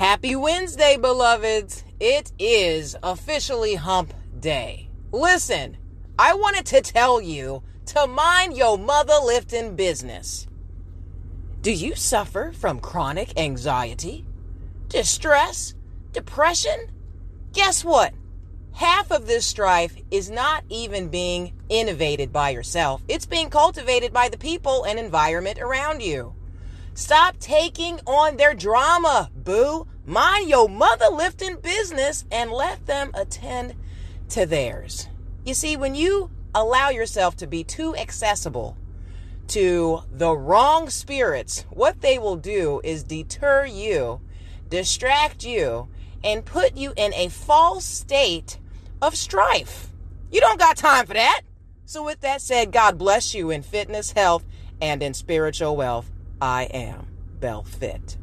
[0.00, 1.84] Happy Wednesday, beloveds.
[2.00, 4.88] It is officially hump day.
[5.12, 5.76] Listen,
[6.18, 10.46] I wanted to tell you to mind your mother lifting business.
[11.60, 14.24] Do you suffer from chronic anxiety,
[14.88, 15.74] distress,
[16.12, 16.88] depression?
[17.52, 18.14] Guess what?
[18.72, 23.02] Half of this strife is not even being innovated by yourself.
[23.06, 26.34] It's being cultivated by the people and environment around you.
[26.94, 29.86] Stop taking on their drama, boo.
[30.06, 33.74] Mind your mother lifting business and let them attend
[34.30, 35.08] to theirs.
[35.44, 38.76] You see, when you allow yourself to be too accessible
[39.48, 44.20] to the wrong spirits, what they will do is deter you,
[44.68, 45.88] distract you,
[46.22, 48.58] and put you in a false state
[49.02, 49.88] of strife.
[50.30, 51.42] You don't got time for that.
[51.84, 54.44] So, with that said, God bless you in fitness, health,
[54.80, 56.10] and in spiritual wealth.
[56.40, 57.08] I am
[57.40, 58.16] Bell Fit.